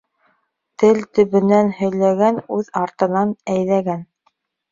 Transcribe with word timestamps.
Тел 0.83 1.01
төбөнән 1.17 1.69
һөйләгән 1.81 2.41
үҙ 2.57 2.73
артынан 2.83 3.35
әйҙәгән. 3.57 4.05